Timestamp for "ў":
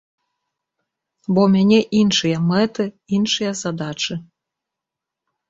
1.47-1.51